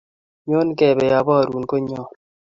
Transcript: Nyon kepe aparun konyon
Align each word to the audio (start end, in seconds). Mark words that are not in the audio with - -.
Nyon 0.47 0.69
kepe 0.77 1.05
aparun 1.19 1.65
konyon 1.69 2.07